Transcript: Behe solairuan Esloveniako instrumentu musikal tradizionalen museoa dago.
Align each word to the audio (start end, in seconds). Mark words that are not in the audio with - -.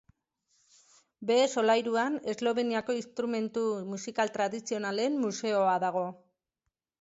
Behe 1.31 1.43
solairuan 1.59 2.17
Esloveniako 2.33 2.95
instrumentu 3.01 3.67
musikal 3.91 4.33
tradizionalen 4.39 5.21
museoa 5.27 5.77
dago. 5.87 6.05